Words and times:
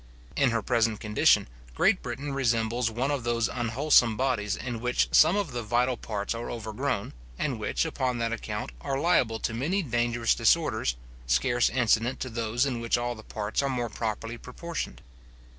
In 0.35 0.49
her 0.49 0.63
present 0.63 0.99
condition, 0.99 1.47
Great 1.75 2.01
Britain 2.01 2.33
resembles 2.33 2.89
one 2.89 3.11
of 3.11 3.23
those 3.23 3.47
unwholesome 3.47 4.17
bodies 4.17 4.55
in 4.55 4.79
which 4.81 5.07
some 5.11 5.35
of 5.35 5.51
the 5.51 5.61
vital 5.61 5.95
parts 5.95 6.33
are 6.33 6.49
overgrown, 6.49 7.13
and 7.37 7.59
which, 7.59 7.85
upon 7.85 8.17
that 8.17 8.33
account, 8.33 8.71
are 8.81 8.97
liable 8.99 9.37
to 9.41 9.53
many 9.53 9.83
dangerous 9.83 10.33
disorders, 10.33 10.95
scarce 11.27 11.69
incident 11.69 12.19
to 12.21 12.31
those 12.31 12.65
in 12.65 12.79
which 12.79 12.97
all 12.97 13.13
the 13.13 13.21
parts 13.21 13.61
are 13.61 13.69
more 13.69 13.89
properly 13.89 14.39
proportioned. 14.39 15.03